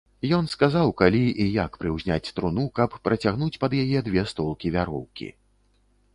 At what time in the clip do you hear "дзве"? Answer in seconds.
4.09-4.27